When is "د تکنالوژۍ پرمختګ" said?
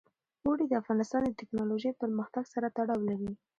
1.25-2.43